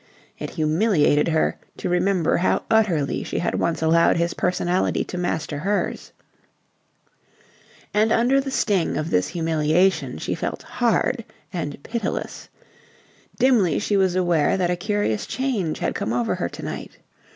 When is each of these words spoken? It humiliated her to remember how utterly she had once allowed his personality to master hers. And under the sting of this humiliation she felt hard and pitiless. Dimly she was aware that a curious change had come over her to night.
It 0.39 0.49
humiliated 0.49 1.27
her 1.27 1.59
to 1.77 1.87
remember 1.87 2.37
how 2.37 2.63
utterly 2.71 3.21
she 3.23 3.37
had 3.37 3.59
once 3.59 3.83
allowed 3.83 4.17
his 4.17 4.33
personality 4.33 5.03
to 5.03 5.15
master 5.15 5.59
hers. 5.59 6.11
And 7.93 8.11
under 8.11 8.41
the 8.41 8.49
sting 8.49 8.97
of 8.97 9.11
this 9.11 9.27
humiliation 9.27 10.17
she 10.17 10.33
felt 10.33 10.63
hard 10.63 11.23
and 11.53 11.77
pitiless. 11.83 12.49
Dimly 13.37 13.77
she 13.77 13.95
was 13.95 14.15
aware 14.15 14.57
that 14.57 14.71
a 14.71 14.75
curious 14.75 15.27
change 15.27 15.77
had 15.77 15.93
come 15.93 16.13
over 16.13 16.33
her 16.33 16.49
to 16.49 16.63
night. 16.63 16.97